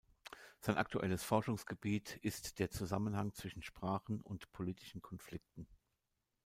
Sein 0.61 0.77
aktuelles 0.77 1.23
Forschungsgebiet 1.23 2.17
ist 2.23 2.57
der 2.57 2.71
Zusammenhang 2.71 3.33
zwischen 3.35 3.61
Sprachen 3.61 4.19
und 4.21 4.51
politischen 4.51 5.03
Konflikten. 5.03 5.67